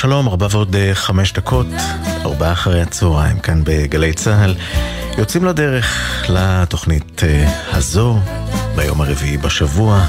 שלום 0.00 0.28
ארבע 0.28 0.46
ועוד 0.50 0.76
אה, 0.76 0.94
חמש 0.94 1.32
דקות, 1.32 1.66
ארבעה 2.24 2.52
אחרי 2.52 2.82
הצהריים 2.82 3.38
כאן 3.38 3.62
בגלי 3.64 4.12
צה"ל. 4.12 4.54
יוצאים 5.18 5.44
לדרך 5.44 5.86
לתוכנית 6.28 7.22
אה, 7.24 7.52
הזו 7.72 8.18
ביום 8.76 9.00
הרביעי 9.00 9.36
בשבוע. 9.36 10.04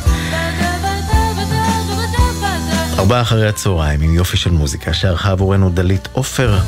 ארבעה 2.99 3.21
אחרי 3.21 3.47
הצהריים 3.47 4.01
עם 4.01 4.13
יופי 4.13 4.37
של 4.37 4.51
מוזיקה 4.51 4.93
שערכה 4.93 5.31
עבורנו 5.31 5.69
דלית 5.69 6.07
עופר, 6.11 6.59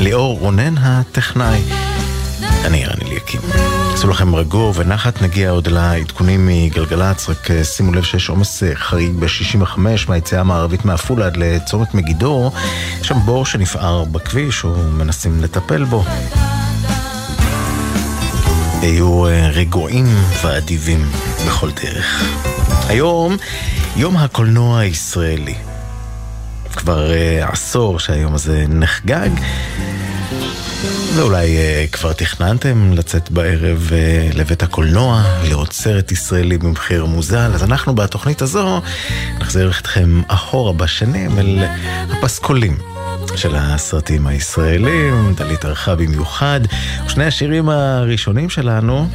ליאור 0.00 0.38
רונן 0.38 0.78
הטכנאי. 0.78 1.62
אני 2.64 2.84
רני 2.84 3.10
ליקים. 3.10 3.40
עשו 3.98 4.08
לכם 4.08 4.34
רגוע 4.34 4.72
ונחת, 4.74 5.22
נגיע 5.22 5.50
עוד 5.50 5.66
לעדכונים 5.66 6.46
מגלגלצ, 6.46 7.28
רק 7.28 7.50
אה, 7.50 7.64
שימו 7.64 7.92
לב 7.92 8.02
שיש 8.02 8.28
עומס 8.28 8.62
אה, 8.62 8.74
חריג 8.74 9.12
ב-65 9.18 9.78
מהיציאה 10.08 10.40
המערבית 10.40 10.84
מעפולה 10.84 11.26
עד 11.26 11.36
לצומת 11.36 11.94
מגידור. 11.94 12.52
יש 13.00 13.08
שם 13.08 13.18
בור 13.24 13.46
שנפער 13.46 14.04
בכביש, 14.04 14.64
ומנסים 14.64 15.42
לטפל 15.42 15.84
בו. 15.84 16.04
היו 18.82 19.26
אה, 19.26 19.48
רגועים 19.48 20.06
ואדיבים 20.42 21.10
בכל 21.46 21.70
דרך. 21.70 22.22
היום, 22.88 23.36
יום 23.96 24.16
הקולנוע 24.16 24.78
הישראלי. 24.78 25.54
כבר 26.76 27.10
עשור 27.42 27.98
שהיום 27.98 28.34
הזה 28.34 28.64
נחגג. 28.68 29.30
ואולי 31.14 31.56
uh, 31.56 31.92
כבר 31.92 32.12
תכננתם 32.12 32.92
לצאת 32.92 33.30
בערב 33.30 33.90
uh, 33.90 34.36
לבית 34.36 34.62
הקולנוע, 34.62 35.22
לראות 35.44 35.72
סרט 35.72 36.12
ישראלי 36.12 36.58
במחיר 36.58 37.04
מוזל, 37.04 37.50
אז 37.54 37.64
אנחנו 37.64 37.94
בתוכנית 37.94 38.42
הזו 38.42 38.80
נחזיר 39.40 39.70
אתכם 39.80 40.22
אחורה 40.28 40.72
בשנים 40.72 41.38
אל 41.38 41.64
הפסקולים. 42.10 42.78
של 43.36 43.56
הסרטים 43.56 44.26
הישראלים, 44.26 45.34
דלית 45.36 45.64
ערכה 45.64 45.94
במיוחד. 45.94 46.60
שני 47.08 47.24
השירים 47.24 47.68
הראשונים 47.68 48.50
שלנו 48.50 49.08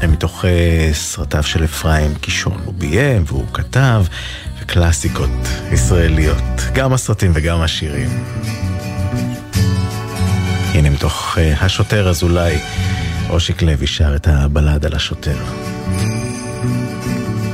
הם 0.00 0.12
מתוך 0.12 0.44
uh, 0.44 0.48
סרטיו 0.94 1.42
של 1.42 1.64
אפרים 1.64 2.14
קישון. 2.14 2.60
הוא 2.64 2.74
ביים 2.74 3.24
והוא 3.26 3.44
כתב, 3.52 4.04
וקלאסיקות 4.62 5.30
ישראליות, 5.72 6.42
גם 6.74 6.92
הסרטים 6.92 7.32
וגם 7.34 7.60
השירים. 7.60 8.24
הנה 10.74 10.90
מתוך 10.90 11.38
uh, 11.38 11.64
השוטר 11.64 12.08
אזולאי, 12.08 12.58
אושיק 13.30 13.62
לוי 13.62 13.86
שר 13.86 14.16
את 14.16 14.28
הבלד 14.28 14.86
על 14.86 14.94
השוטר. 14.94 15.36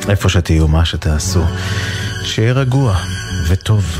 איפה 0.08 0.28
שתהיו, 0.28 0.68
מה 0.68 0.84
שתעשו, 0.84 1.42
שיהיה 2.24 2.52
רגוע 2.52 2.96
וטוב. 3.48 3.98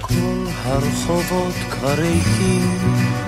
כל 0.00 0.46
הרחובות 0.64 1.54
כבר 1.70 1.94
ריקים, 1.94 2.78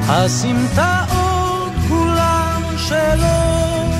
הסמטאות 0.08 1.72
כולם 1.88 2.62
שלו. 2.76 3.92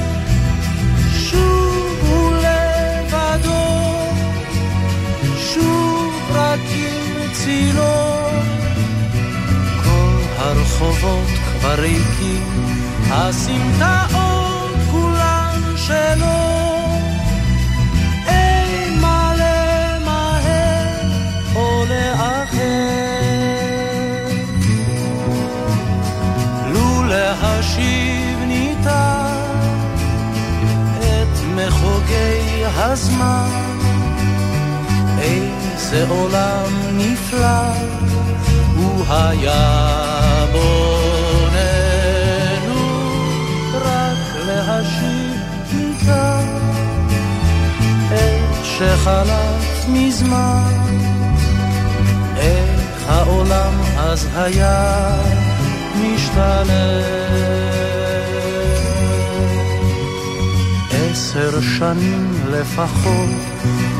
שוב 1.19 1.99
הוא 2.09 2.35
לבדו, 2.35 3.67
שוב 5.39 6.31
רק 6.35 6.61
עם. 6.75 6.93
הרחובות 10.43 11.29
כבר 11.61 11.75
ריקים, 11.75 12.45
הסמטאות 13.11 14.77
כולן 14.91 15.61
שלו. 15.77 16.43
אין 18.27 19.01
מה 19.01 19.35
למהר 19.37 21.11
או 21.55 21.85
לאחר. 21.89 22.63
לו 26.73 27.05
להשיב 27.05 28.39
ניתן 28.47 29.37
את 30.99 31.39
מחוגי 31.57 32.65
הזמן, 32.77 33.51
איזה 35.19 36.07
עולם 36.09 36.73
נפלא 36.93 37.73
הוא 38.77 39.05
היה. 39.09 40.12
שחלף 48.83 49.89
מזמן, 49.89 50.73
איך 52.37 53.09
העולם 53.09 53.73
אז 53.99 54.29
היה 54.35 55.09
משתנה. 55.97 57.01
עשר 60.91 61.61
שנים 61.61 62.33
לפחות, 62.51 63.31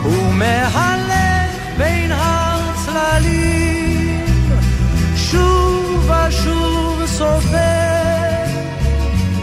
הוא 0.03 0.35
מהלך 0.35 1.51
בין 1.79 2.13
הצללים, 2.15 3.62
שוב 6.33 7.07
סופר 7.07 8.45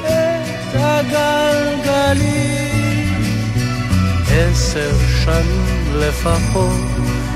את 0.01 0.75
הגלגלים. 0.75 2.39
עשר 4.31 4.91
שנים 5.23 5.99
לפחות, 5.99 6.89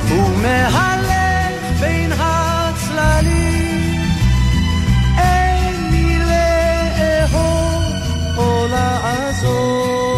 הוא 0.09 0.37
מהלך 0.37 1.79
בין 1.79 2.11
הצללים. 2.19 4.01
אין 5.17 5.91
מי 5.91 6.19
לאהוב 6.19 7.83
או 8.37 8.67
לעזור. 8.67 10.13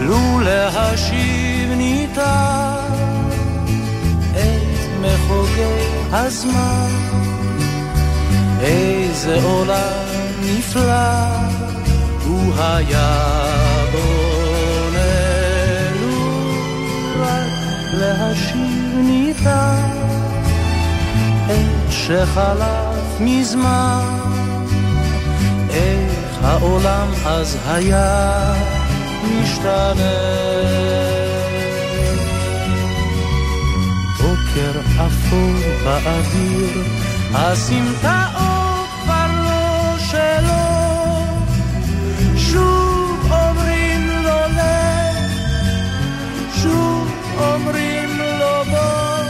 לו 0.00 0.40
להשיב 0.40 1.70
ניתן 1.76 2.55
מחוגי 5.26 5.62
הזמן, 6.12 6.88
איזה 8.60 9.42
עולם 9.42 10.06
נפלא 10.40 11.26
הוא 12.24 12.54
היה. 12.58 13.46
להשיב 17.98 18.94
ניתן 18.94 19.90
את 21.46 21.90
שחלף 21.90 23.20
מזמן, 23.20 24.18
איך 25.70 26.38
העולם 26.42 27.08
אז 27.24 27.56
היה 27.66 28.54
משתנה. 29.24 30.45
אפור 34.96 35.52
באוויר, 35.84 36.82
הסמטאות 37.34 38.88
כבר 39.02 39.26
לא 39.44 39.98
שלו. 39.98 40.66
שוב 42.36 43.32
אומרים 43.32 44.08
לו 44.08 44.38
לך, 44.56 45.32
שוב 46.62 47.10
אומרים 47.38 48.18
לו 48.18 48.64
בוא. 48.70 49.22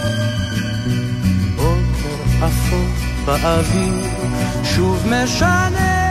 בוקר 1.56 2.46
אפור 2.46 2.88
באוויר, 3.24 4.06
שוב 4.64 5.06
משנה 5.06 6.05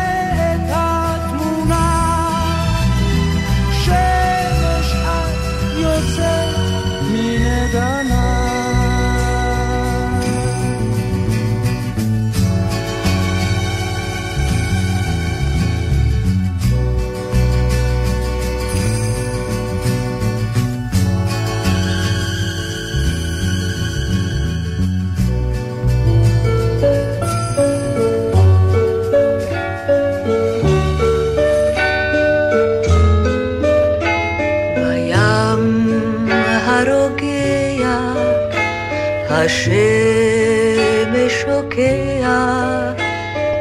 השמש 39.65 41.33
שוקע, 41.41 42.91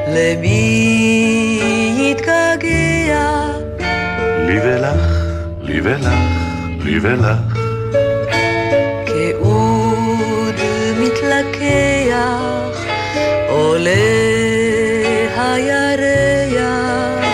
למי 0.08 1.60
יתגעגע? 1.98 3.46
לי 4.46 4.60
ולך, 4.64 5.24
לי 5.60 5.80
ולך, 5.82 6.08
לי 6.84 6.98
ולך. 7.02 7.58
כי 9.06 9.32
הוא 9.38 9.94
עולה 13.48 13.90
הירח, 15.36 17.24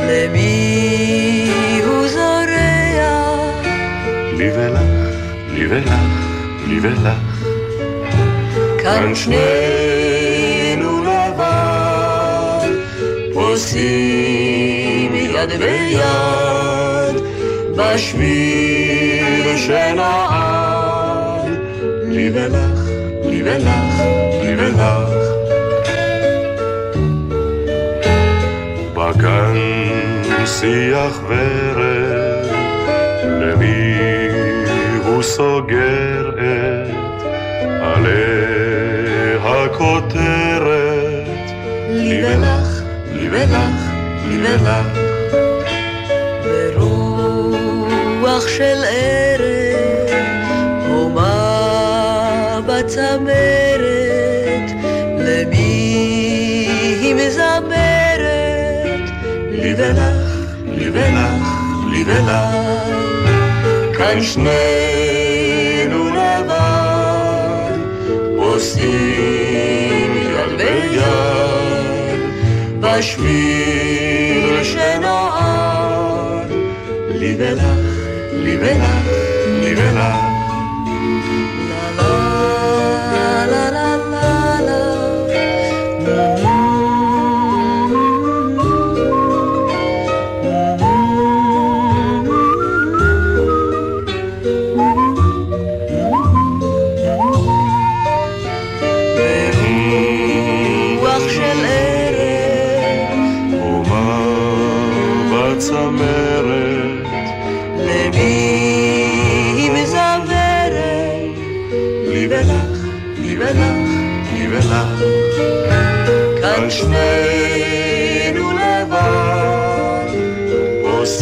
למי 0.00 1.50
הוא 1.84 2.08
זורח? 2.08 3.66
לי 4.36 4.50
ולך, 4.54 4.80
לי 5.54 5.66
ולך, 5.66 5.92
לי 6.68 6.78
ולך. 6.80 7.25
כאן 8.96 9.14
שנינו 9.14 10.90
לבד, 11.04 12.68
עושים 13.34 15.14
יד 15.14 15.50
ביד, 15.58 17.16
בשביל 17.76 19.56
שנעד. 19.56 21.46
לי 22.04 22.30
ולך, 22.34 22.80
לי 23.24 23.42
ולך, 23.42 24.00
לי 24.42 24.54
ולך. 24.58 25.10
בגן 28.94 29.56
שיח 30.46 31.20
ורד, 31.28 32.46
למי 33.24 33.98
הוא 35.04 35.22
סוגר 35.22 36.30
את 36.38 37.22
עלי 37.82 38.55
הכותרת? 39.66 41.26
לי 41.88 42.24
ולך, 42.24 42.82
לי 43.12 43.28
ולך, 43.30 43.80
לי 44.28 44.36
ולך. 44.42 44.86
ברוח 46.74 48.48
של 48.48 48.84
ערב, 48.88 50.10
הומה 50.88 52.60
בצמרת, 52.66 53.86
למי 55.18 56.68
היא 57.00 57.14
מזמרת? 57.14 58.26
לי 59.50 59.74
ולך, 59.78 60.46
לי 60.66 60.90
ולך, 60.90 61.46
לי 61.90 62.04
ולך. 62.06 62.54
כאן 63.98 64.22
שנינו 64.22 66.08
לבד, 66.08 67.76
עושים 68.36 69.35
בשביל 72.98 74.64
שנועד. 74.64 76.52
לי 77.08 77.34
ולך, 77.38 77.64
לי 78.32 78.56
ולך, 78.56 78.84
לי 79.60 79.74
ולך. 79.76 80.25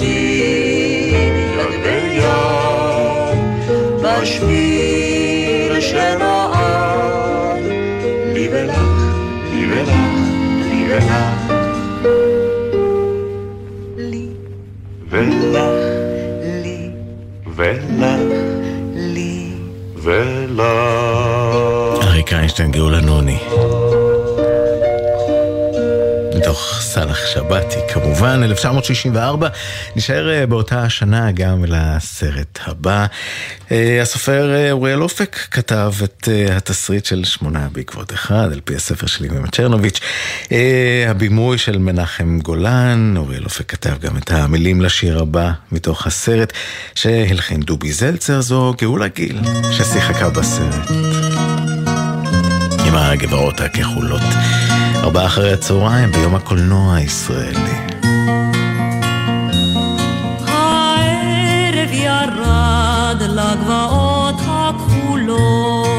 עושים 0.05 1.35
יד 1.59 1.73
ביד, 1.83 3.39
בשביל 4.03 5.81
שנועד. 5.81 7.65
לי 8.35 8.49
ולך, 8.53 8.79
לי 9.53 9.67
ולך, 9.71 9.91
לי 10.71 10.85
ולך, 10.89 11.13
לי, 13.97 14.29
ולך, 15.09 15.57
לי, 16.63 16.91
ולך, 17.57 18.05
לי. 18.95 19.51
ולך. 19.97 20.63
אריק 22.03 22.33
איינשטיין, 22.33 22.71
גאולה 22.71 23.01
נוני. 23.01 23.39
סאלח 26.95 27.27
שבתי, 27.27 27.79
כמובן, 27.93 28.43
1964. 28.43 29.49
נשאר 29.97 30.31
אה, 30.31 30.47
באותה 30.47 30.83
השנה 30.83 31.33
גם 31.33 31.65
לסרט 31.69 32.59
הבא. 32.67 33.07
אה, 33.73 34.03
הסופר 34.03 34.55
אה, 34.55 34.73
אוריאל 34.73 35.03
אופק 35.03 35.37
כתב 35.51 35.93
את 36.05 36.29
התסריט 36.53 37.05
של 37.05 37.25
שמונה 37.25 37.69
בעקבות 37.73 38.13
אחד, 38.13 38.53
על 38.53 38.61
פי 38.65 38.75
הספר 38.75 39.07
של 39.07 39.25
ימי 39.25 39.49
צ'רנוביץ'. 39.53 40.01
הבימוי 41.09 41.59
של 41.59 41.79
מנחם 41.79 42.39
גולן, 42.39 43.15
אוריאל 43.17 43.45
אופק 43.45 43.71
כתב 43.71 43.99
גם 44.01 44.17
את 44.17 44.31
המילים 44.31 44.81
לשיר 44.81 45.23
הבא 45.23 45.51
מתוך 45.73 46.07
הסרט, 46.07 46.53
שהלחין 46.95 47.61
דובי 47.61 47.93
זלצר, 47.93 48.41
זו 48.41 48.75
גאולה 48.79 49.09
גיל, 49.09 49.41
ששיחקה 49.73 50.29
בסרט. 50.29 51.54
עם 52.95 53.01
הגבעות 53.01 53.61
הכחולות. 53.61 54.23
ארבעה 54.97 55.27
אחרי 55.27 55.53
הצהריים 55.53 56.13
ביום 56.13 56.35
הקולנוע 56.35 56.95
הישראלי. 56.95 57.75
הערב 60.47 61.93
ירד 61.93 63.23
לגבעות 63.23 64.41
הכחולות, 64.47 65.95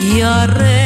ירח 0.00 0.79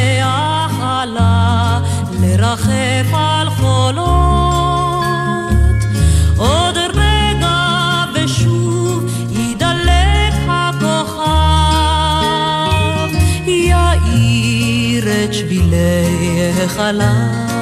את 15.75 16.69
שבילי 16.69 17.54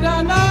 da 0.00 0.22
da 0.22 0.22
da 0.22 0.47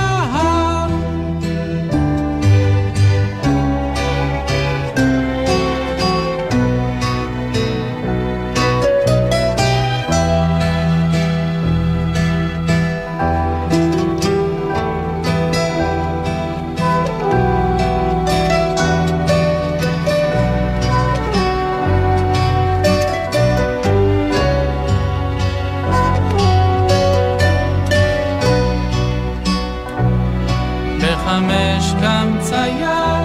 בחמש 32.07 32.07
קם 32.07 32.37
צייר 32.41 33.23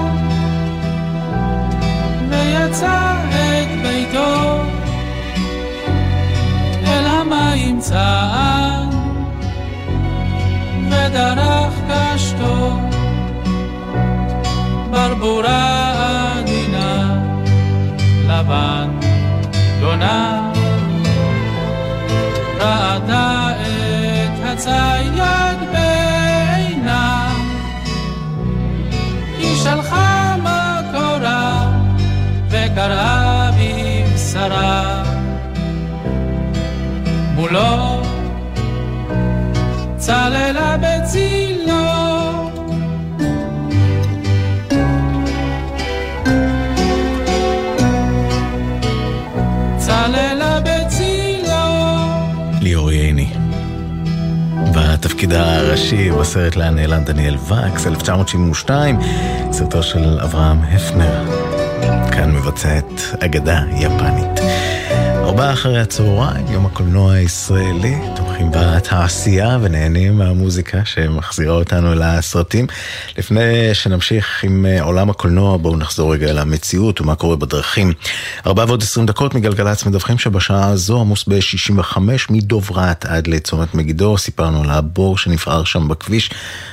ויצא 2.30 3.14
את 3.30 3.82
ביתו 3.82 4.62
אל 6.86 7.06
המים 7.08 7.80
צעד 7.80 8.94
ודרך 10.90 11.61
מולו 37.53 38.03
צללה 39.97 40.77
בצילו 40.77 41.75
צללה 49.77 50.61
בצילו 50.61 51.53
ליאור 52.61 52.93
ייני. 52.93 53.33
בתפקיד 54.75 55.33
הראשי 55.33 56.11
בסרט 56.11 56.57
לאן 56.57 56.75
נעלם 56.75 57.05
דניאל 57.05 57.37
וקס, 57.37 57.87
1972, 57.87 58.99
סרטו 59.51 59.83
של 59.83 60.21
אברהם 60.21 60.59
הפנר. 60.63 61.25
כאן 62.13 62.31
מבצע 62.31 62.79
את 62.79 63.25
אגדה 63.25 63.61
יפנית. 63.77 64.41
ארבעה 65.23 65.53
אחרי 65.53 65.81
הצהריים, 65.81 66.47
יום 66.49 66.67
הקולנוע 66.67 67.13
הישראלי, 67.13 67.95
תומכים 68.43 68.63
בתעשייה 68.77 69.59
ונהנים 69.63 70.19
מהמוזיקה 70.19 70.85
שמחזירה 70.85 71.55
אותנו 71.55 71.93
אל 71.93 72.03
הסרטים. 72.03 72.67
לפני 73.19 73.75
שנמשיך 73.75 74.45
עם 74.45 74.67
אה, 74.67 74.83
עולם 74.83 75.11
הקולנוע, 75.11 75.57
בואו 75.57 75.77
נחזור 75.77 76.13
רגע 76.13 76.31
אל 76.31 76.39
המציאות 76.39 77.01
ומה 77.01 77.15
קורה 77.15 77.37
בדרכים. 77.37 77.93
ארבעה 78.47 78.67
ועוד 78.67 78.83
עשרים 78.83 79.07
דקות 79.07 79.35
מגלגלצ 79.35 79.87
מדווחים 79.87 80.19
שבשעה 80.19 80.69
הזו 80.69 81.01
עמוס 81.01 81.25
ב-65 81.29 81.99
מדוברת 82.31 83.05
עד 83.05 83.27
לצומת 83.27 83.75
מגידו. 83.75 84.19
סיפרנו 84.19 84.63
על 84.63 84.71
הבור 84.71 85.19
שנפער 85.19 85.65
שם 85.65 85.89
בכביש, 85.89 86.31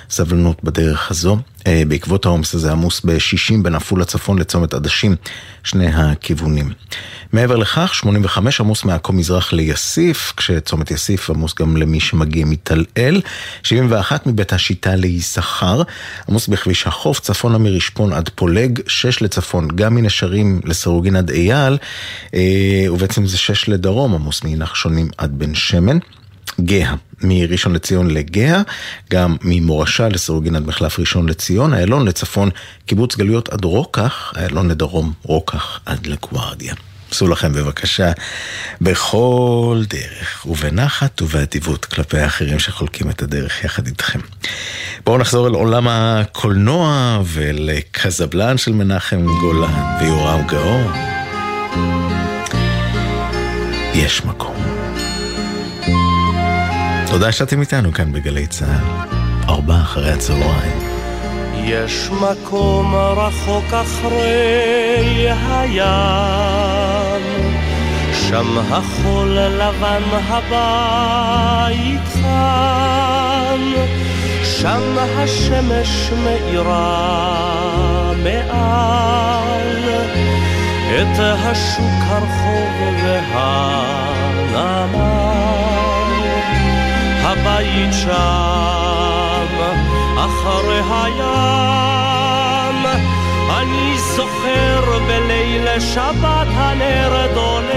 סבלנות 0.09 0.63
בדרך 0.63 1.11
הזו. 1.11 1.37
אה, 1.67 1.83
בעקבות 1.87 2.25
העומס 2.25 2.55
הזה 2.55 2.71
עמוס 2.71 3.01
ב-60 3.05 3.63
בין 3.63 3.75
עפולה 3.75 4.05
צפון 4.05 4.39
לצומת 4.39 4.73
עדשים, 4.73 5.15
שני 5.63 5.87
הכיוונים. 5.87 6.71
מעבר 7.33 7.55
לכך, 7.55 7.93
85 7.93 8.61
עמוס 8.61 8.83
מעכו 8.83 9.13
מזרח 9.13 9.53
ליסיף, 9.53 10.33
כשצומת 10.37 10.91
יסיף 10.91 11.29
עמוס 11.29 11.53
גם 11.59 11.77
למי 11.77 11.99
שמגיע 11.99 12.45
מתל-אל. 12.45 13.21
71 13.63 14.27
מבית 14.27 14.53
השיטה 14.53 14.95
ליששכר, 14.95 15.81
עמוס 16.29 16.47
בכביש 16.47 16.87
החוף, 16.87 17.19
צפונה 17.19 17.57
מרשפון 17.57 18.13
עד 18.13 18.29
פולג, 18.35 18.79
6 18.87 19.21
לצפון, 19.21 19.67
גם 19.75 19.95
מנשרים 19.95 20.61
לסירוגין 20.65 21.15
עד 21.15 21.29
אייל, 21.29 21.77
אה, 22.33 22.85
ובעצם 22.91 23.25
זה 23.25 23.37
6 23.37 23.69
לדרום, 23.69 24.13
עמוס 24.15 24.43
מנחשונים 24.43 25.09
עד 25.17 25.39
בן 25.39 25.55
שמן. 25.55 25.97
גאה, 26.61 26.93
מראשון 27.21 27.73
לציון 27.73 28.11
לגאה, 28.11 28.61
גם 29.11 29.37
ממורשה 29.41 30.09
לסירוגין 30.09 30.55
עד 30.55 30.67
מחלף 30.67 30.99
ראשון 30.99 31.29
לציון, 31.29 31.73
איילון 31.73 32.07
לצפון, 32.07 32.49
קיבוץ 32.85 33.15
גלויות 33.15 33.49
עד 33.49 33.65
רוקח, 33.65 34.33
איילון 34.37 34.71
לדרום, 34.71 35.13
רוקח 35.23 35.79
עד 35.85 36.07
לגוארדיה. 36.07 36.73
עשו 37.11 37.27
לכם 37.27 37.53
בבקשה 37.53 38.11
בכל 38.81 39.83
דרך, 39.87 40.45
ובנחת 40.45 41.21
ובאדיבות 41.21 41.85
כלפי 41.85 42.19
האחרים 42.19 42.59
שחולקים 42.59 43.09
את 43.09 43.21
הדרך 43.21 43.63
יחד 43.63 43.87
איתכם. 43.87 44.19
בואו 45.05 45.17
נחזור 45.17 45.47
אל 45.47 45.53
עולם 45.53 45.87
הקולנוע 45.87 47.19
ואל 47.23 47.69
קזבלן 47.91 48.57
של 48.57 48.71
מנחם 48.71 49.25
גולן 49.39 49.97
ויורם 50.01 50.47
גאור. 50.47 50.91
יש 53.93 54.25
מקום. 54.25 54.55
תודה 57.07 57.31
שאתם 57.31 57.61
איתנו 57.61 57.93
כאן 57.93 58.11
בגלי 58.11 58.47
צה"ל, 58.47 59.09
ארבע 59.49 59.81
אחרי 59.81 60.11
הצהריים. 60.11 60.98
יש 61.69 62.09
מקום 62.09 62.95
רחוק 62.95 63.73
אחרי 63.73 65.27
הים, 65.29 67.23
שם 68.11 68.57
החול 68.71 69.29
לבן 69.29 70.03
הבית 70.27 72.07
חם, 72.13 73.61
שם 74.43 74.97
השמש 75.17 76.11
מאירה 76.23 78.13
מעל. 78.23 78.89
את 80.89 81.19
השוק 81.19 82.01
הרחוב 82.07 83.03
והנמל. 83.33 84.59
הבית 87.23 87.93
שם, 87.93 89.28
אחרי 90.29 90.81
הים, 90.91 92.85
אני 93.49 93.97
זוכר 93.97 94.99
בליל 95.07 95.79
שבת 95.79 96.47
הנר 96.53 97.27
דולק 97.33 97.69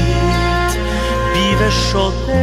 בי 1.33 1.55
ושותק. 1.59 2.37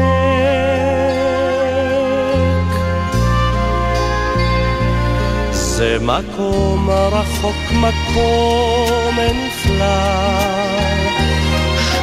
זה 5.51 5.97
מקום 6.01 6.91
רחוק, 6.91 7.57
מקום 7.73 9.19
נפלא, 9.21 9.85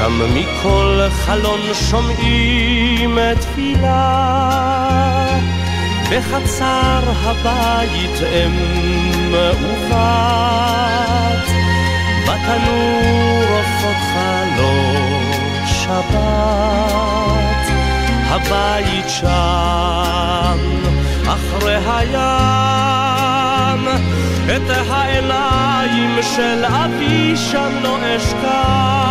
שם 0.01 0.21
מכל 0.33 0.99
חלון 1.11 1.59
שומעים 1.73 3.17
תפילה. 3.39 5.27
בחצר 6.11 6.99
הבית 7.23 8.21
אם 8.21 8.51
ובת, 9.31 9.97
בתנור 12.23 13.57
עופות 13.57 14.01
חלות 14.13 15.65
שבת. 15.65 17.61
הבית 18.29 19.09
שם, 19.09 20.59
אחרי 21.27 21.77
הים, 21.87 23.81
את 24.45 24.69
העיניים 24.89 26.19
של 26.35 26.65
אבי 26.65 27.33
שם 27.35 27.71
לא 27.83 27.97
אשכח. 28.17 29.01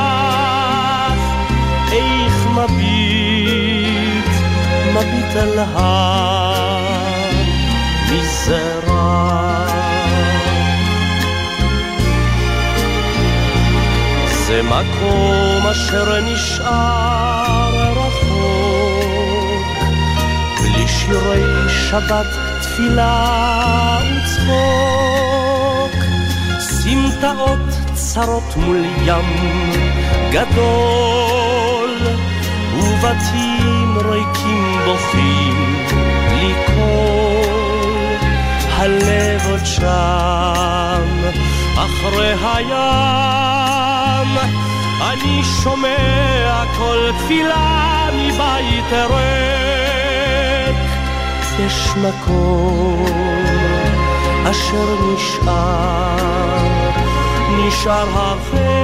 מביט, 2.64 4.31
מביט 4.94 5.37
אל 5.37 5.59
המזרח. 5.75 6.90
זה 14.46 14.62
מקום 14.62 15.66
אשר 15.70 16.20
נשאר 16.20 17.92
רחוק, 17.92 19.66
בלי 20.61 20.88
שירי 20.88 21.68
שבת, 21.68 22.27
תפילה 22.61 23.99
וצחוק. 24.01 25.94
סמטאות 26.59 27.59
צרות 27.94 28.57
מול 28.57 28.85
ים 29.05 29.29
גדול, 30.33 31.80
ובתים 33.01 33.99
ריקים 33.99 34.79
בוכים 34.85 35.87
בלי 36.29 36.55
קול. 36.67 38.31
הלב 38.77 39.51
עוד 39.51 39.67
שם, 39.67 41.09
אחרי 41.75 42.35
הים, 42.43 44.29
אני 45.01 45.43
שומע 45.63 46.65
כל 46.77 47.11
תפילה 47.19 48.09
מבית 48.15 48.93
ריק. 48.93 49.31
יש 51.67 51.91
מקום 51.97 53.07
אשר 54.51 54.97
נשאר, 55.15 56.57
נשאר 57.59 58.07
הרחק 58.15 58.81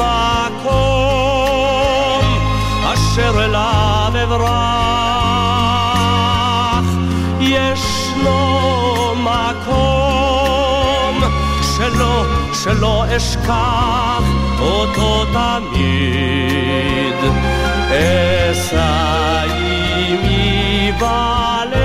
לכל 0.00 0.40
מקום 0.62 2.24
אשר 2.84 3.44
אליו 3.44 4.12
אברח. 4.24 4.50
ישנו 7.40 9.14
מקום 9.16 11.14
שלא, 11.76 12.24
שלא 12.64 13.04
אשכח 13.16 14.22
אותו 14.60 15.24
תמיד. 15.24 17.14
אשא 17.90 19.44
עימי 19.54 20.92
בלב. 20.98 21.80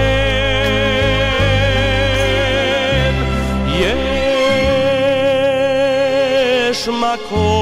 יש 6.70 6.88
מקום 6.88 7.55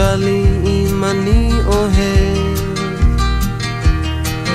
תשאלי 0.00 0.44
אם 0.66 1.04
אני 1.04 1.50
אוהב 1.66 2.58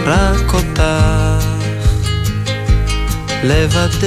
רק 0.05 0.53
אותך 0.53 0.83
לבדך 3.43 4.05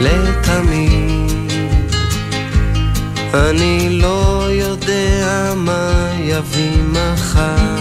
לתמיד. 0.00 1.52
אני 3.34 3.88
לא 3.90 4.48
יודע 4.50 5.52
מה 5.56 6.10
יביא 6.20 6.82
מחר 6.82 7.76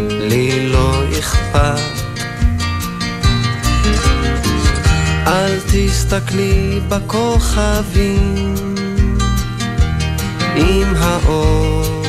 לי 0.00 0.68
לא 0.68 1.02
אכפת. 1.18 1.80
אל 5.26 5.58
תסתכלי 5.72 6.80
בכוכבים 6.88 8.71
אם 10.56 10.92
האור 10.98 12.02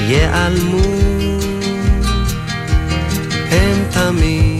ייעלמו 0.00 0.78
הם 3.50 3.84
תמיד 3.90 4.54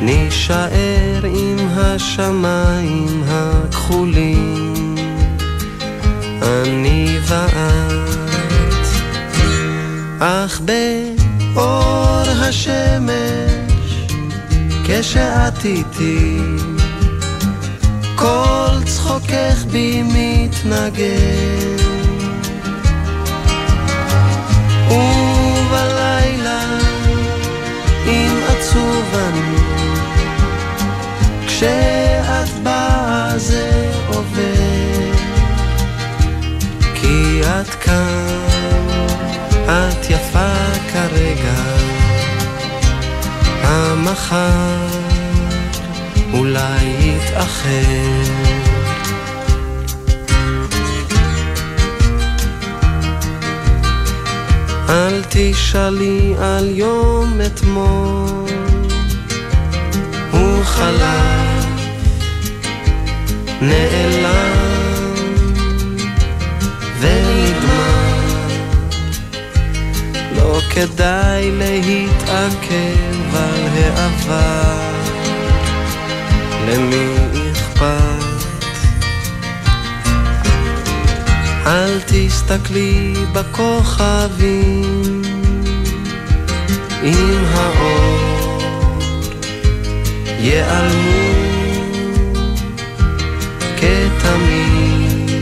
נישאר 0.00 1.24
עם 1.24 1.56
השמיים 1.76 3.22
הכחולים. 3.26 4.94
אני 6.42 7.18
ואת 7.26 8.08
אך 10.18 10.60
באור 10.60 12.22
השמש, 12.28 14.06
כשאת 14.84 15.64
איתי, 15.64 16.38
כל 18.16 18.76
צחוקך 19.34 19.64
בי 19.64 20.02
מתנגן. 20.02 21.04
ובלילה, 24.88 26.62
אם 28.06 28.38
עצוב 28.48 29.14
אני, 29.14 29.56
כשאת 31.46 32.62
באה 32.62 33.38
זה 33.38 33.92
עובר, 34.06 35.12
כי 36.94 37.40
את 37.42 37.68
כאן, 37.68 38.38
את 39.66 40.10
יפה 40.10 40.54
כרגע, 40.92 41.54
המחר 43.62 44.88
אולי 46.32 46.84
יתאחר. 46.98 48.63
אל 54.88 55.22
תשאלי 55.28 56.34
על 56.40 56.70
יום 56.70 57.40
אתמול, 57.46 58.50
הוא 60.30 60.64
חלף, 60.64 61.66
נעלם 63.60 64.74
ונגמר. 67.00 67.94
לא 70.36 70.60
כדאי 70.70 71.50
להתעכב 71.50 73.34
על 73.34 73.68
העבר, 73.74 74.94
למי 76.68 77.23
אל 81.84 82.00
תסתכלי 82.06 83.14
בכוכבים. 83.32 85.22
עם 87.02 87.44
האור 87.54 88.58
ייעלמו 90.38 91.34
כתמיד 93.76 95.32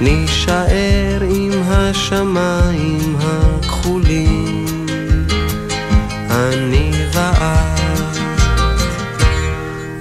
נישאר 0.00 1.22
עם 1.30 1.52
השמיים 1.66 3.16
הכחולים. 3.20 4.86
אני 6.30 6.90
ואת 7.12 8.18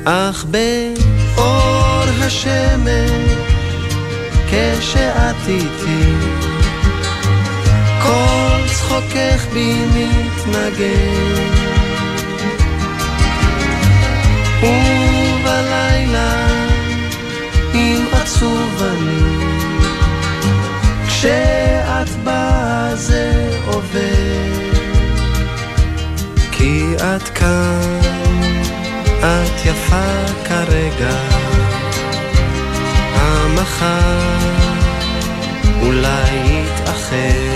אך 0.06 0.46
באור 0.46 2.04
השמש 2.22 3.33
כשאת 4.54 5.48
איתי 5.48 6.14
כל 8.02 8.68
צחוקך 8.74 9.46
בי 9.54 9.76
מתנגן. 9.96 11.54
ובלילה 14.62 16.48
אם 17.74 18.06
עצוב 18.12 18.84
אני. 18.84 19.54
כשאת 21.24 22.10
באה 22.24 22.96
זה 22.96 23.50
עובר 23.66 24.74
כי 26.52 26.84
את 26.98 27.30
כאן 27.30 28.00
את 29.20 29.66
יפה 29.66 30.26
כרגע 30.46 31.43
המחר 33.64 34.40
אולי 35.82 36.32
יתאחר. 36.46 37.53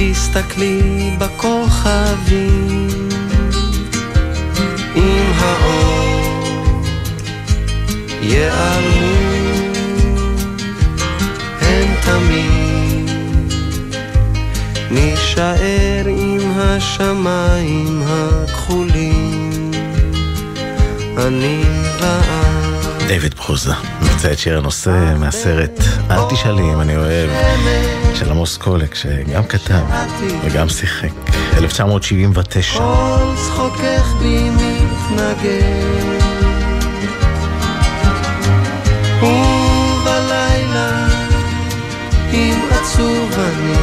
תסתכלי 0.00 1.10
בכוכבים. 1.18 3.08
עם 4.94 5.32
האור 5.38 6.82
ייעלמו 8.22 9.20
הם 11.60 11.94
תמיד 12.02 13.10
נישאר 14.90 16.06
עם 16.06 16.50
השמיים 16.56 18.02
הכחולים. 18.06 19.70
אני 21.18 21.62
ואת 22.00 23.06
דיוויד 23.08 23.34
ברוזה, 23.34 23.72
מבצע 24.20 24.32
את 24.32 24.38
שיר 24.38 24.58
הנושא 24.58 25.14
מהסרט 25.18 25.80
"אל 26.10 26.30
תשאלי 26.30 26.62
אם 26.62 26.80
אני 26.80 26.96
אוהב" 26.96 27.30
של 28.14 28.30
עמוס 28.30 28.56
קולק, 28.56 28.94
שגם 28.94 29.46
כתב 29.46 29.80
וגם 30.44 30.68
שיחק, 30.68 31.08
1979. 31.56 32.78
כל 32.78 33.34
צחוקך 33.36 34.12
בי 34.18 34.50
מתנגן 34.50 36.18
ובלילה 39.18 41.06
אם 42.32 42.58
עצוב 42.70 43.32
אני. 43.38 43.74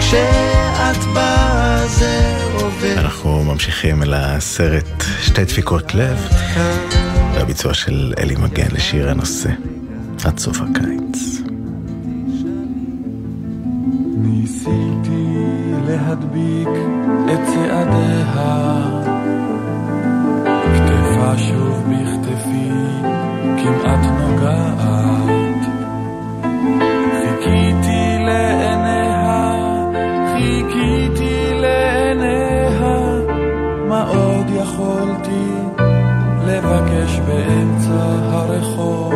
כשאת 0.00 1.04
באה 1.14 1.86
זה 1.86 2.36
עובר 2.54 2.94
אנחנו 2.98 3.44
ממשיכים 3.44 4.02
אל 4.02 4.14
הסרט 4.14 5.04
שתי 5.22 5.44
דפיקות 5.44 5.94
לב, 5.94 6.28
והביצוע 7.36 7.74
של 7.74 8.14
אלי 8.18 8.36
מגן 8.36 8.68
לשיר 8.72 9.10
הנושא, 9.10 9.50
עד 10.24 10.38
סוף 10.38 10.60
הקיץ. 10.60 11.40
ניסיתי 14.16 15.26
להדביק 15.88 16.68
את 17.32 17.40
צעדיה, 17.46 19.05
לבקש 37.06 37.18
באמצע 37.18 38.04
הרחוב? 38.32 39.14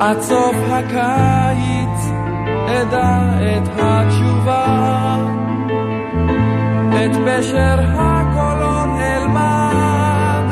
עד 0.00 0.20
סוף 0.20 0.56
הקיץ 0.70 2.10
אדע 2.66 3.20
את 3.40 3.68
התשובה, 3.78 5.16
את 6.90 7.16
פשר 7.26 7.78
הקולון 7.98 8.98
אלמד, 9.00 10.44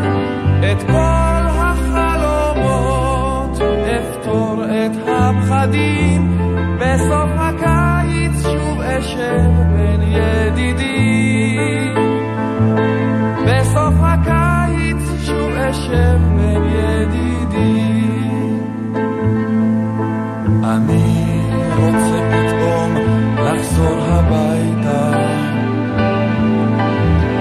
את 0.73 0.83
כל 0.83 1.45
החלומות 1.59 3.61
אפתור 3.97 4.65
את 4.65 4.93
הפחדים, 5.09 6.39
בסוף 6.81 7.31
הקיץ 7.37 8.43
שוב 8.43 8.81
אשב 8.81 9.51
בין 9.77 10.03
ידידים. 10.03 12.02
גשם 15.63 16.37
בין 16.37 16.63
ידידים. 16.65 18.63
אני 20.65 21.41
רוצה 21.77 22.19
פתאום 22.31 22.97
לחזור 23.45 23.99
הביתה, 24.05 25.13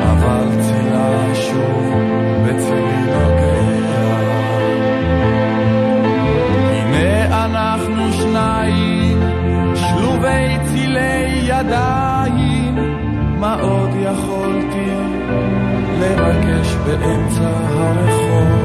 אבל 0.01 0.47
צילה 0.61 1.35
שוב 1.35 1.93
בצילי 2.45 3.01
נוגע. 3.05 3.51
הנה 6.71 7.45
אנחנו 7.45 8.13
שניים, 8.13 9.19
שלובי 9.75 10.57
צילי 10.65 11.41
ידיים, 11.43 12.75
מה 13.39 13.53
עוד 13.61 13.89
יכולתי 13.95 14.91
לבקש 15.99 16.75
באמצע 16.97 17.49
הרחוב 17.69 18.60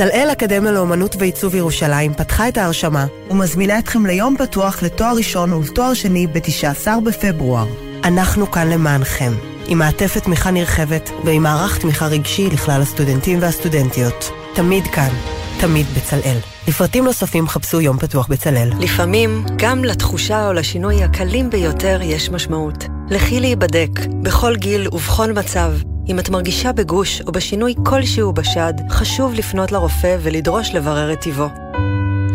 בצלאל 0.00 0.28
אקדמיה 0.32 0.72
לאומנות 0.72 1.16
ועיצוב 1.18 1.54
ירושלים 1.54 2.14
פתחה 2.14 2.48
את 2.48 2.58
ההרשמה 2.58 3.06
ומזמינה 3.30 3.78
אתכם 3.78 4.06
ליום 4.06 4.36
פתוח 4.38 4.82
לתואר 4.82 5.16
ראשון 5.16 5.52
ולתואר 5.52 5.94
שני 5.94 6.26
ב-19 6.26 7.00
בפברואר. 7.04 7.66
אנחנו 8.04 8.50
כאן 8.50 8.68
למענכם, 8.68 9.32
עם 9.66 9.78
מעטפת 9.78 10.24
תמיכה 10.24 10.50
נרחבת 10.50 11.10
ועם 11.24 11.42
מערך 11.42 11.78
תמיכה 11.78 12.06
רגשי 12.06 12.50
לכלל 12.50 12.82
הסטודנטים 12.82 13.38
והסטודנטיות. 13.42 14.30
תמיד 14.54 14.84
כאן, 14.86 15.10
תמיד 15.60 15.86
בצלאל. 15.96 16.36
לפרטים 16.68 17.04
נוספים 17.04 17.48
חפשו 17.48 17.80
יום 17.80 17.98
פתוח 17.98 18.26
בצלאל. 18.26 18.70
לפעמים, 18.80 19.44
גם 19.56 19.84
לתחושה 19.84 20.46
או 20.46 20.52
לשינוי 20.52 21.04
הקלים 21.04 21.50
ביותר 21.50 22.00
יש 22.02 22.30
משמעות. 22.30 22.84
לכי 23.10 23.40
להיבדק, 23.40 23.90
בכל 24.22 24.56
גיל 24.56 24.88
ובכל 24.92 25.32
מצב. 25.32 25.72
אם 26.10 26.18
את 26.18 26.28
מרגישה 26.28 26.72
בגוש 26.72 27.22
או 27.26 27.32
בשינוי 27.32 27.74
כלשהו 27.86 28.32
בשד, 28.32 28.72
חשוב 28.90 29.34
לפנות 29.34 29.72
לרופא 29.72 30.16
ולדרוש 30.20 30.74
לברר 30.74 31.12
את 31.12 31.20
טיבו. 31.20 31.46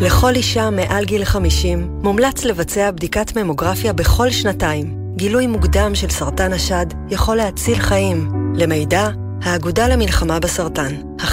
לכל 0.01 0.35
אישה 0.35 0.69
מעל 0.69 1.05
גיל 1.05 1.25
50 1.25 1.99
מומלץ 2.03 2.43
לבצע 2.43 2.91
בדיקת 2.91 3.37
ממוגרפיה 3.37 3.93
בכל 3.93 4.29
שנתיים. 4.29 4.97
גילוי 5.15 5.47
מוקדם 5.47 5.95
של 5.95 6.09
סרטן 6.09 6.53
השד 6.53 6.85
יכול 7.09 7.35
להציל 7.35 7.79
חיים. 7.79 8.31
למידע, 8.55 9.09
האגודה 9.41 9.87
למלחמה 9.87 10.39
בסרטן, 10.39 10.95
1-800-599-995, 11.19 11.25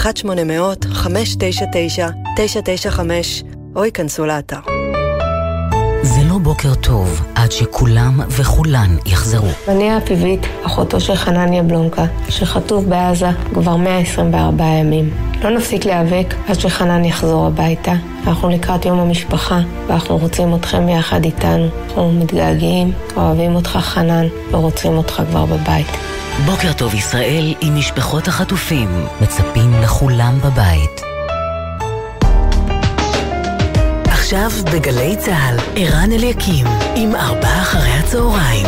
או 3.75 3.85
ייכנסו 3.85 4.25
לאתר. 4.25 4.72
זה 6.03 6.23
לא 6.29 6.37
בוקר 6.37 6.75
טוב 6.75 7.21
עד 7.35 7.51
שכולם 7.51 8.19
וכולן 8.29 8.97
יחזרו. 9.05 9.47
אני 9.67 9.91
האפיבית, 9.91 10.41
אחותו 10.65 10.99
של 10.99 11.15
חנניה 11.15 11.63
בלונקה, 11.63 12.05
שחטוף 12.29 12.83
בעזה 12.83 13.29
כבר 13.53 13.75
124 13.75 14.63
ימים. 14.65 15.09
לא 15.43 15.49
נפסיק 15.49 15.85
להיאבק 15.85 16.35
עד 16.47 16.59
שחנן 16.59 17.05
יחזור 17.05 17.47
הביתה. 17.47 17.93
אנחנו 18.27 18.49
לקראת 18.49 18.85
יום 18.85 18.99
המשפחה, 18.99 19.59
ואנחנו 19.87 20.17
רוצים 20.17 20.55
אתכם 20.55 20.89
יחד 20.89 21.23
איתנו. 21.23 21.67
אנחנו 21.87 22.11
מתגעגעים, 22.11 22.91
אוהבים 23.15 23.55
אותך 23.55 23.69
חנן, 23.69 24.25
ורוצים 24.51 24.97
אותך 24.97 25.21
כבר 25.29 25.45
בבית. 25.45 25.87
בוקר 26.45 26.73
טוב 26.73 26.93
ישראל 26.93 27.53
עם 27.61 27.75
משפחות 27.75 28.27
החטופים, 28.27 28.89
מצפים 29.21 29.73
לכולם 29.83 30.39
בבית. 30.43 31.01
עכשיו 34.33 34.73
בגלי 34.73 35.15
צה"ל, 35.17 35.57
ערן 35.75 36.11
אליקים, 36.11 36.65
עם 36.95 37.15
ארבעה 37.15 37.61
אחרי 37.61 37.89
הצהריים. 37.89 38.65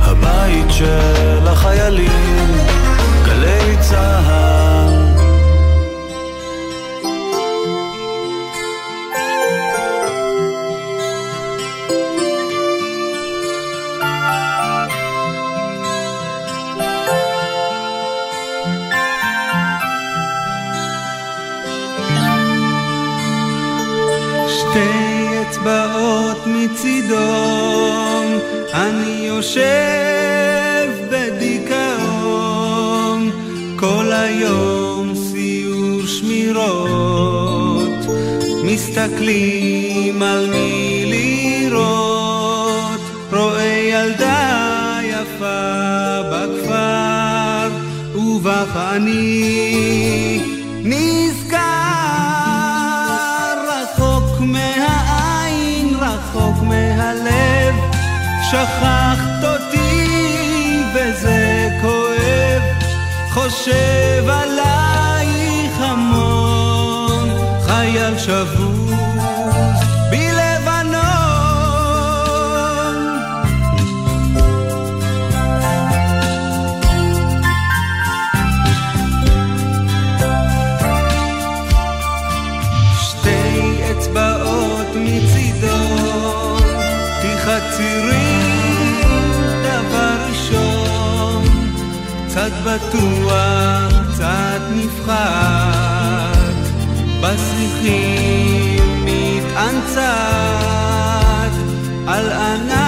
הבית 0.00 0.66
של 0.70 1.48
החיילים, 1.48 2.48
גלי 3.24 3.76
צה"ל. 3.80 4.79
יושב 29.50 30.90
בדיכאון, 31.10 32.50
כל 33.76 34.12
היום 34.12 35.14
סיור 35.14 36.06
שמירות, 36.06 37.88
מסתכלים 38.64 40.22
על 40.22 40.50
מי 40.50 41.04
לראות, 41.06 43.00
רואה 43.32 43.90
ילדה 43.92 44.98
יפה 45.02 46.20
בכפר, 46.32 47.70
ובך 48.14 48.76
אני 48.96 50.40
נזכר 50.84 51.58
רחוק 53.68 54.40
מהעין, 54.40 55.94
רחוק 56.00 56.62
מהלב, 56.62 57.74
שכחת 58.50 59.29
חושב 63.60 64.24
עלייך 64.28 65.80
המון, 65.80 67.28
חייל 67.66 68.18
שבוז 68.18 68.90
בלבנון. 70.10 71.00
שתי 83.00 83.80
קצת 92.50 92.62
בטוח, 92.64 93.92
קצת 94.12 94.60
נפחד, 94.70 96.52
בשיחים 97.20 99.04
מתאנצת, 99.04 100.00
על 102.06 102.32
ענף 102.32 102.79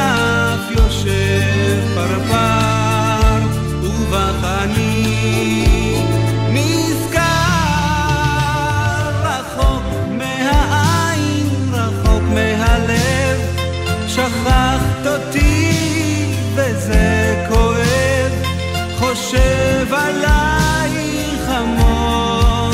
חושב 19.32 19.94
עלייך 19.94 21.48
המון, 21.48 22.72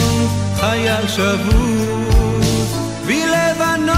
חייל 0.61 1.09
שבוז 1.09 2.79
בלבנון, 3.07 3.97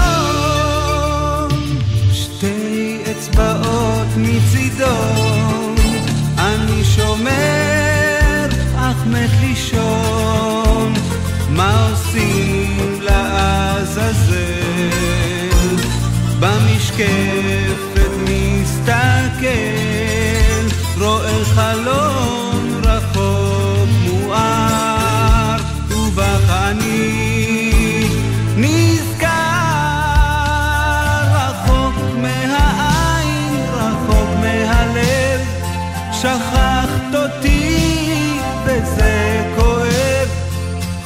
שתי 2.13 2.97
אצבעות 3.11 4.07
מצידו, 4.17 4.85
אני 6.37 6.83
שומר 6.83 8.47
אך 8.75 9.05
מת 9.05 9.29
לישון, 9.41 10.93
מה 11.49 11.87
עושים 11.89 12.99
לעזאזל? 13.01 14.41
במשקפת 16.39 18.11
מסתכל, 18.27 19.47
רואה 20.97 21.45
חלון 21.45 22.20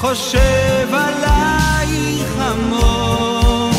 חושב 0.09 0.87
עלייך 0.93 2.29
המון, 2.37 3.71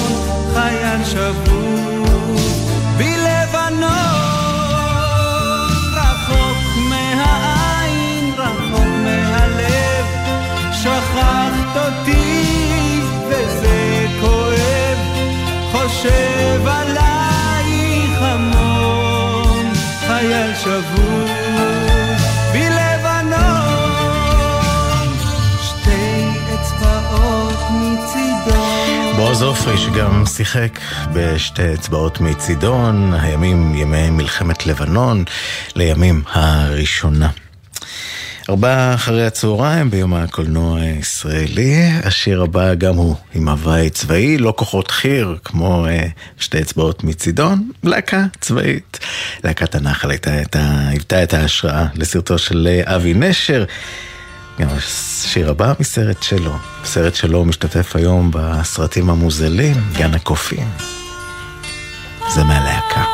חייל 0.55 1.05
שבוב 1.05 2.41
בלבנון, 2.97 3.91
רחוק 5.93 6.59
מהעין, 6.91 8.35
רחוק 8.39 8.89
מהלב, 9.05 10.07
שכחת 10.73 11.77
אותי 11.77 12.26
בועז 29.27 29.43
עופרי 29.43 29.79
שגם 29.79 30.27
שיחק 30.27 30.79
בשתי 31.12 31.75
אצבעות 31.75 32.21
מצידון, 32.21 33.12
הימים 33.15 33.75
ימי 33.75 34.11
מלחמת 34.11 34.67
לבנון, 34.67 35.25
לימים 35.77 36.23
הראשונה. 36.33 37.31
ארבעה 38.49 38.95
אחרי 38.95 39.27
הצהריים 39.27 39.91
ביום 39.91 40.15
הקולנוע 40.15 40.81
הישראלי, 40.81 41.75
השיר 42.05 42.43
הבא 42.43 42.75
גם 42.75 42.97
הוא 42.97 43.17
עם 43.35 43.49
הוואי 43.49 43.91
צבאי, 43.91 44.39
לא 44.39 44.55
כוחות 44.57 44.91
חי"ר 44.91 45.37
כמו 45.45 45.87
אה, 45.87 46.07
שתי 46.39 46.61
אצבעות 46.61 47.05
מצידון, 47.05 47.71
להקה 47.85 48.25
צבאית. 48.41 48.99
להקת 49.45 49.75
הנחל 49.75 50.11
הייתה, 50.11 50.33
הייתה, 50.33 50.89
היוותה 50.89 51.23
את 51.23 51.35
ההשראה 51.35 51.87
לסרטו 51.95 52.39
של 52.39 52.69
אה, 52.71 52.97
אבי 52.97 53.15
נשר. 53.15 53.65
השיר 54.59 55.51
הבא 55.51 55.73
מסרט 55.81 56.23
שלו, 56.23 56.53
סרט 56.85 57.14
שלו 57.14 57.45
משתתף 57.45 57.97
היום 57.97 58.31
בסרטים 58.35 59.11
המוזלים, 59.11 59.75
גן 59.92 60.14
הקופים. 60.14 60.69
זה 62.35 62.45
מהלהקה. 62.45 63.05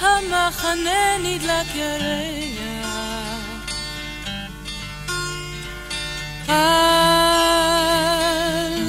המחנה 0.00 1.18
נדלק 1.22 1.74
ירח 1.74 2.54
על 6.48 6.54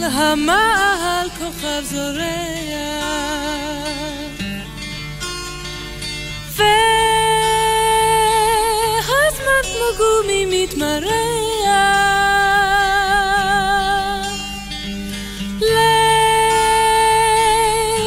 המעל 0.04 1.30
כוכב 1.30 1.84
זורח 1.84 2.36
והזמן 9.86 9.98
כמו 9.98 9.98
גומי 9.98 10.46
מתמרח 10.50 11.06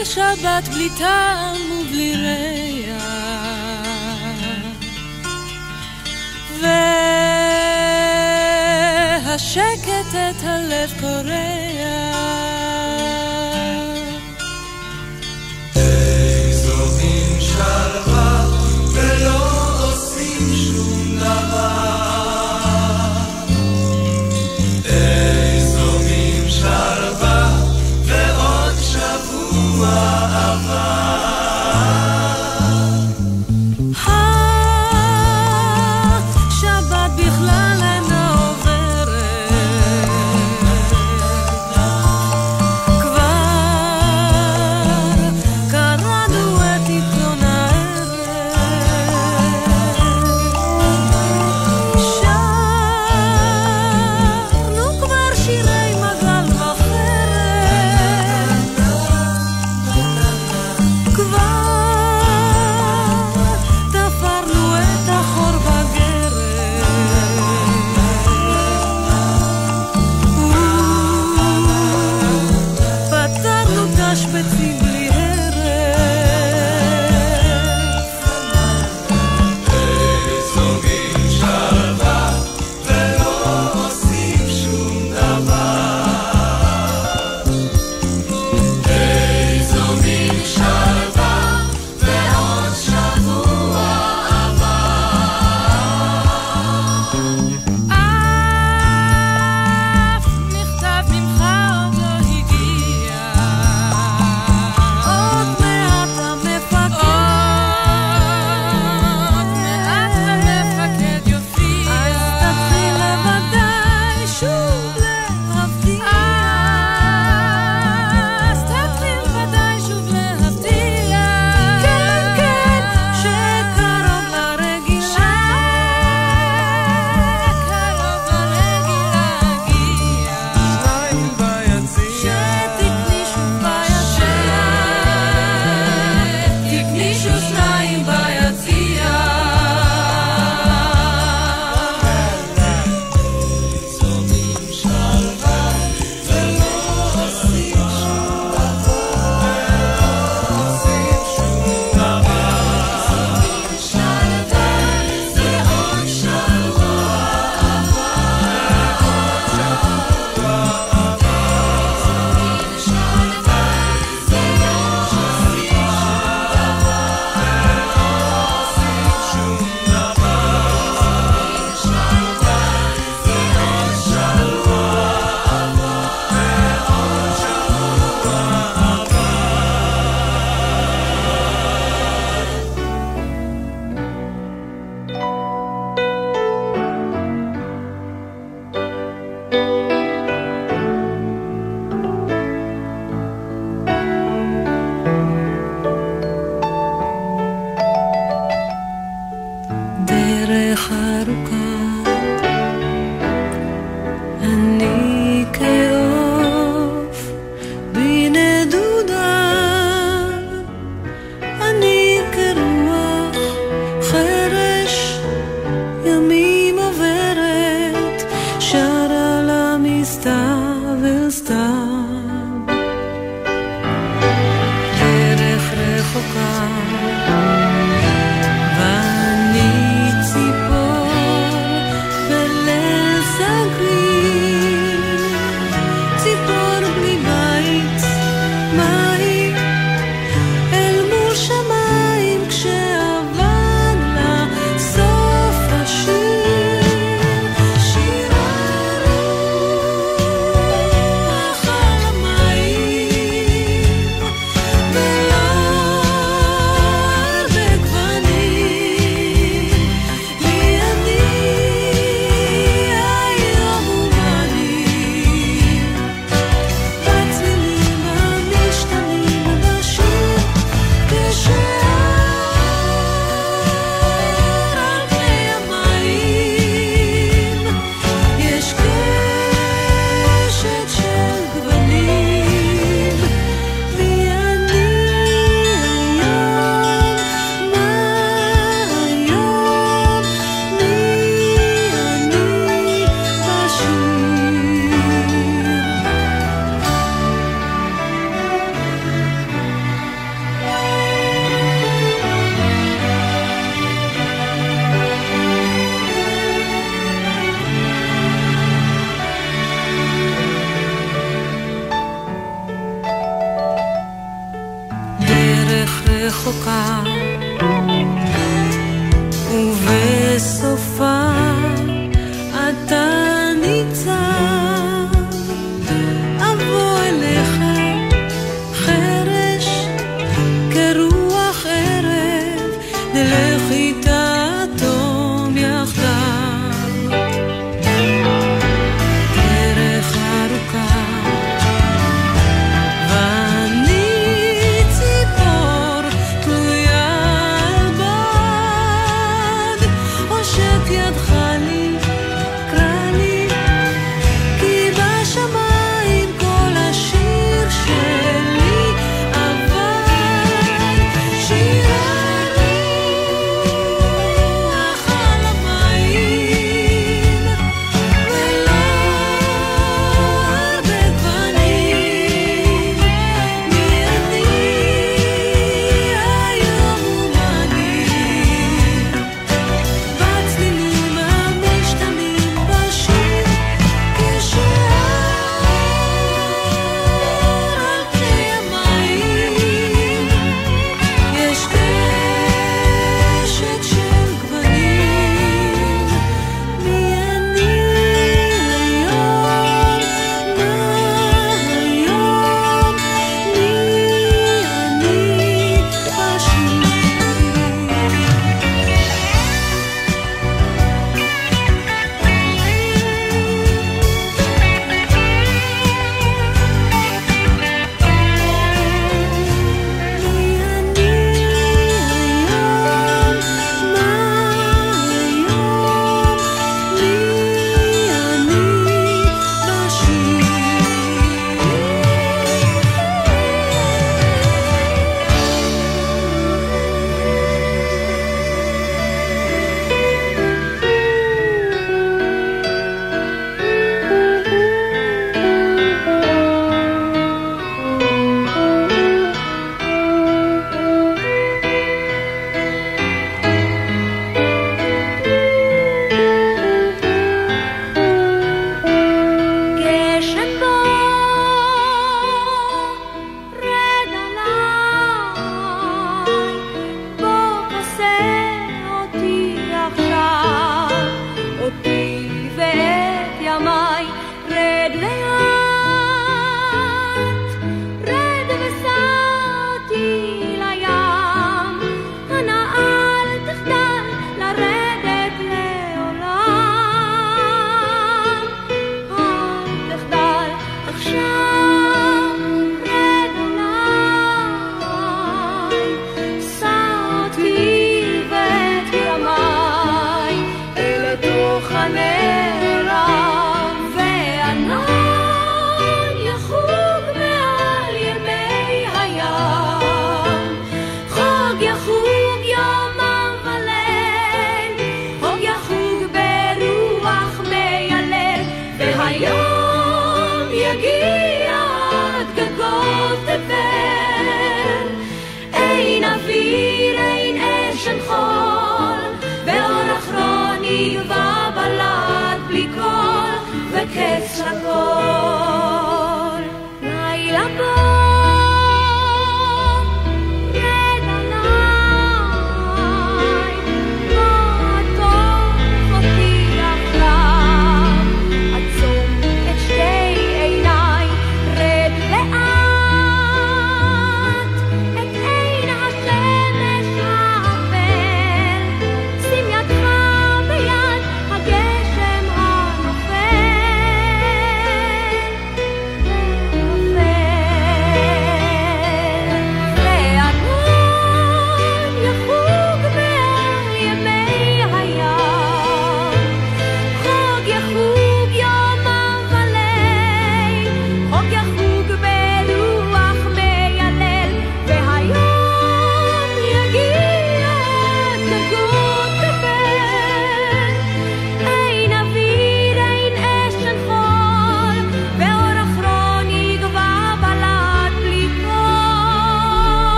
לשבת 0.00 0.68
בלי 0.68 0.88
טעם 0.98 1.72
ובלי 1.72 2.16
ריח 2.16 3.02
והשקט 9.24 10.14
את 10.14 10.42
הלב 10.42 10.92
קורע 11.00 11.71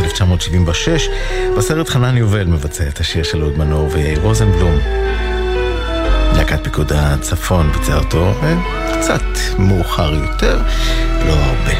1976, 0.00 1.08
בסרט 1.58 1.88
חנן 1.88 2.16
יובל 2.16 2.44
מבצע 2.44 2.88
את 2.88 3.00
השיר 3.00 3.22
של 3.22 3.42
אהוד 3.42 3.58
מנור 3.58 3.88
ויאיר 3.92 4.20
רוזנבלום. 4.20 4.78
להקת 6.36 6.64
פיקוד 6.64 6.92
הצפון 6.92 7.72
ביצע 7.72 7.96
אותו 7.96 8.32
אה, 8.42 8.56
קצת 8.98 9.58
מאוחר 9.58 10.14
יותר, 10.14 10.58
לא 11.26 11.32
הרבה. 11.32 11.72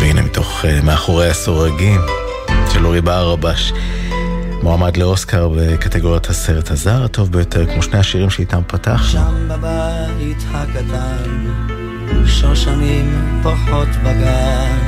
והנה 0.00 0.22
מתוך 0.22 0.64
אה, 0.64 0.80
מאחורי 0.82 1.28
הסורגים 1.28 2.00
של 2.72 2.86
אורי 2.86 3.00
ברבש. 3.00 3.72
מועמד 4.62 4.96
לאוסקר 4.96 5.48
בקטגוריית 5.56 6.26
הסרט 6.26 6.70
הזר 6.70 7.04
הטוב 7.04 7.32
ביותר, 7.32 7.66
כמו 7.66 7.82
שני 7.82 7.98
השירים 7.98 8.30
שאיתם 8.30 8.60
פתח. 8.66 9.08
שם 9.12 9.48
בבית 9.48 10.38
הקטן, 10.52 11.69
שושנים 12.26 13.40
פוחות 13.42 13.88
בגן, 14.02 14.78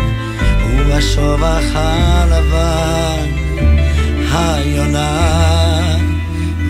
ובשובח 0.64 1.62
הלבן, 1.75 3.29
היונה. 4.33 5.97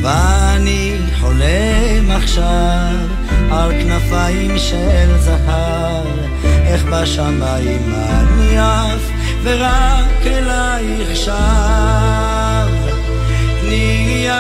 ואני 0.03 0.96
חולם 1.20 2.11
עכשיו 2.11 2.94
על 3.50 3.72
כנפיים 3.72 4.59
של 4.59 5.18
זהב, 5.18 6.07
איך 6.44 6.84
בשמיים 6.84 7.94
אני 7.94 8.59
עף, 8.59 9.11
ורק 9.42 10.26
אלייך 10.26 11.16
שב. 11.16 12.42
יד 14.22 14.32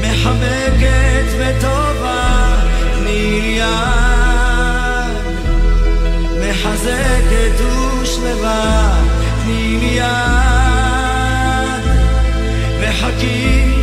מחבקת 0.00 1.26
וטובה, 1.38 1.79
תני 3.30 3.58
יד 3.58 5.16
מחזקת 6.40 7.60
ושלווה, 8.02 9.02
תני 9.44 9.78
יד 9.96 10.04
וחכי 12.80 13.79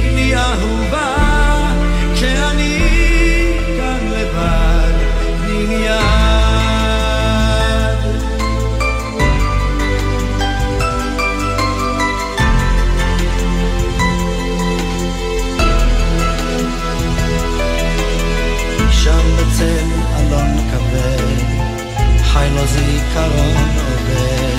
חי 22.37 22.49
לו 22.55 22.65
זיכרון 22.67 23.71
עובד, 23.75 24.57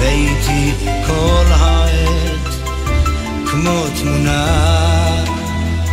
ואיתי 0.00 0.72
כל 1.06 1.44
העת 1.50 2.54
כמו 3.46 3.84
תמונה, 4.00 5.24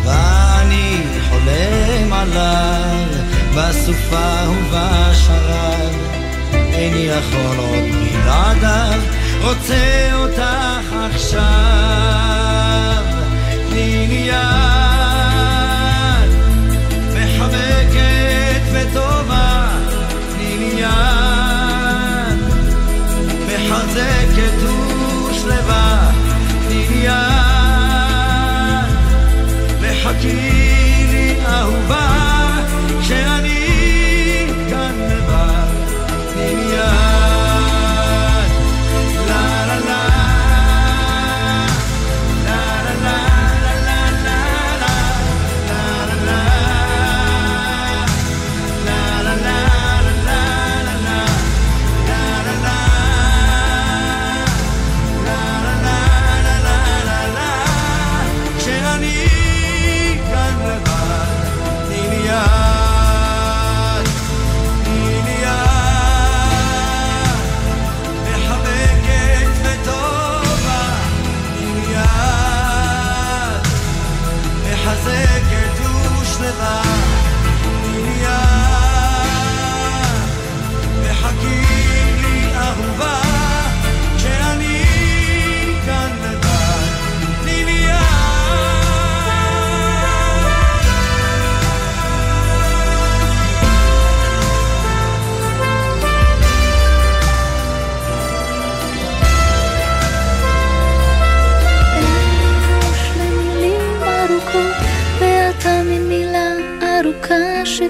ואני 0.05 0.97
חולם 1.29 2.13
עליו 2.13 3.07
בסופה 3.55 4.49
ובשרב, 4.49 5.95
איני 6.53 6.99
יכול 6.99 7.57
עוד 7.57 7.85
בלעדיו, 8.23 9.01
רוצה 9.41 10.09
אותך 10.13 10.95
עכשיו, 11.11 11.41
תני 13.69 14.27
יד 14.27 14.33
מחבקת 17.13 18.61
וטובה 18.73 19.32
יד 20.83 22.39
מחזקת 23.47 24.59
ושלווה, 25.29 26.11
תני 26.67 27.03
יד 27.03 27.13
וחכי 29.81 30.72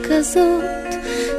שכזאת. 0.04 0.64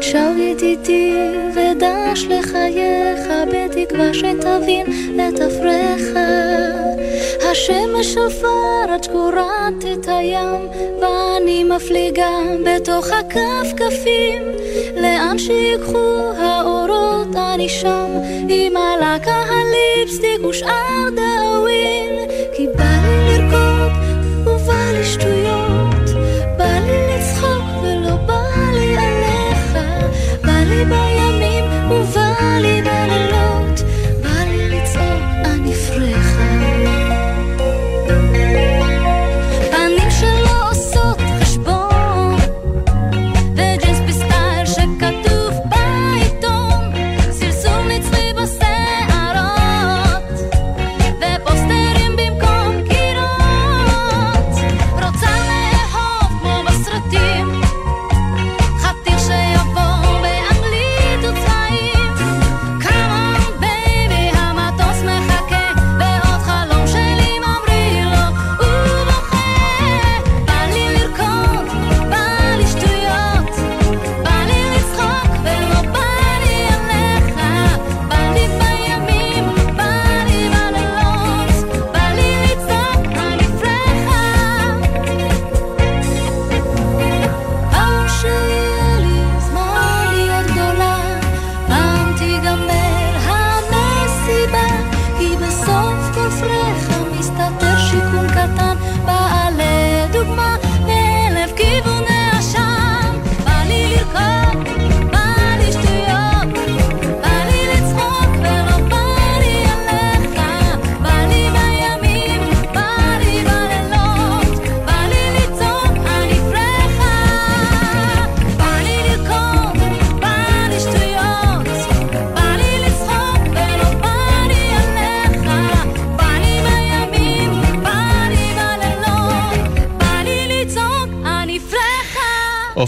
שר 0.01 0.33
ידידי 0.39 1.13
ודש 1.55 2.25
לחייך, 2.29 3.21
בתקווה 3.53 4.15
שתבין 4.15 4.87
את 5.17 5.41
אפריך. 5.41 6.19
השמש 7.51 8.07
שפר 8.07 8.93
עד 8.93 9.05
שקורת 9.05 9.85
את 9.93 10.09
הים, 10.09 10.69
ואני 11.01 11.65
מפליגה 11.65 12.39
בתוך 12.65 13.07
הכפכפים. 13.07 14.43
לאן 14.97 15.39
שיקחו 15.39 16.33
האורות 16.37 17.37
אני 17.37 17.69
שם, 17.69 18.07
עם 18.49 18.77
הלקה 18.77 19.43
הליפסטיק 19.49 20.45
ושאר 20.49 21.09
דאווין. 21.17 22.04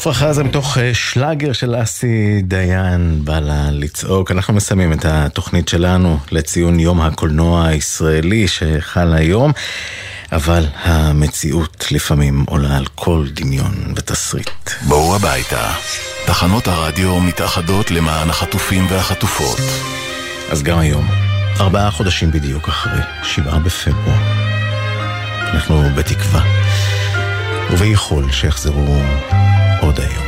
עפרה 0.07 0.28
חזה 0.28 0.44
מתוך 0.44 0.78
אה, 0.78 0.94
שלאגר 0.94 1.52
של 1.52 1.82
אסי 1.82 2.42
דיין 2.42 3.20
בא 3.24 3.38
לה 3.38 3.70
לצעוק. 3.70 4.30
אנחנו 4.30 4.54
מסיימים 4.54 4.92
את 4.92 5.04
התוכנית 5.04 5.68
שלנו 5.68 6.18
לציון 6.30 6.80
יום 6.80 7.00
הקולנוע 7.00 7.66
הישראלי 7.66 8.48
שחל 8.48 9.14
היום, 9.14 9.52
אבל 10.32 10.66
המציאות 10.82 11.86
לפעמים 11.90 12.44
עולה 12.48 12.76
על 12.76 12.84
כל 12.94 13.26
דמיון 13.32 13.94
ותסריט. 13.96 14.50
בואו 14.82 15.16
הביתה. 15.16 15.70
תחנות 16.26 16.68
הרדיו 16.68 17.20
מתאחדות 17.20 17.90
למען 17.90 18.30
החטופים 18.30 18.86
והחטופות. 18.90 19.59
אז 20.50 20.62
גם 20.62 20.78
היום, 20.78 21.07
ארבעה 21.61 21.90
חודשים 21.90 22.30
בדיוק 22.30 22.68
אחרי, 22.68 23.00
שבעה 23.22 23.59
בפברואר, 23.59 24.18
אנחנו 25.54 25.82
בתקווה, 25.96 26.42
וביכול 27.70 28.32
שיחזרו 28.32 29.00
עוד 29.97 30.05
היום. 30.05 30.26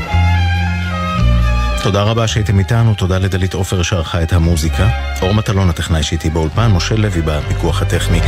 תודה 1.82 2.02
רבה 2.02 2.26
שהייתם 2.26 2.58
איתנו, 2.58 2.94
תודה 2.94 3.18
לדלית 3.18 3.54
עופר 3.54 3.82
שערכה 3.82 4.22
את 4.22 4.32
המוזיקה. 4.32 4.88
אור 5.22 5.34
מטלון 5.34 5.70
הטכנאי 5.70 6.02
שאיתי 6.02 6.30
באולפן, 6.30 6.70
משה 6.70 6.96
לוי 6.96 7.22
בפיקוח 7.24 7.82
הטכני. 7.82 8.20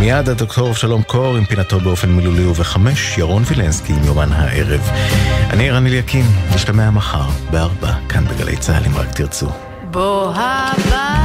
מיד 0.00 0.28
הדוקטור 0.28 0.74
שלום 0.74 1.02
קור 1.02 1.36
עם 1.36 1.44
פינתו 1.44 1.80
באופן 1.80 2.10
מילולי 2.10 2.44
ובחמש, 2.44 3.18
ירון 3.18 3.42
וילנסקי 3.46 3.92
עם 3.92 4.04
יומן 4.04 4.32
הערב. 4.32 4.90
אני 5.50 5.70
ערן 5.70 5.86
אליקים, 5.86 6.24
נשתמע 6.54 6.90
מחר 6.90 7.28
בארבע, 7.50 7.92
כאן 8.08 8.24
בגלי 8.24 8.56
צה"ל 8.56 8.84
אם 8.86 8.96
רק 8.96 9.12
תרצו. 9.12 9.48
בוא 9.90 10.32
הבא 10.34 11.17